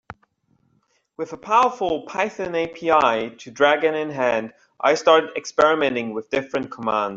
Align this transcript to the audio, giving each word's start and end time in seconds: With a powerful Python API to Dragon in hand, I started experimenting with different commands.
With 1.15 1.31
a 1.31 1.37
powerful 1.37 2.07
Python 2.07 2.55
API 2.55 3.35
to 3.35 3.51
Dragon 3.51 3.93
in 3.93 4.09
hand, 4.09 4.51
I 4.79 4.95
started 4.95 5.37
experimenting 5.37 6.11
with 6.15 6.31
different 6.31 6.71
commands. 6.71 7.09